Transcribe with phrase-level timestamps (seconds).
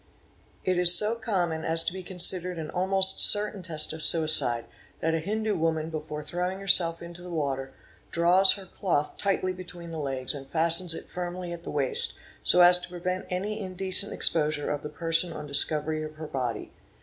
[0.01, 0.01] >_
[0.63, 4.65] It is so common as to be considered an almost certain test of suicide,
[4.99, 7.71] t nat a Hindu woman before throwing herself into the water,
[8.09, 11.51] draws her ea 646 BODILY INJURIES cloth tightly between the legs and fastens it firmly
[11.53, 16.01] at the waist, so as to prevent any indecent exposure of the person on discovery
[16.01, 16.71] of her body.